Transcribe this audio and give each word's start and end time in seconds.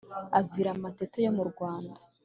avira 0.39 0.69
amatete 0.75 1.17
yo 1.25 1.31
murwanda 1.37 1.99